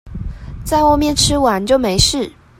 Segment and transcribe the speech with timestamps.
[0.65, 2.33] 在外面吃完就沒事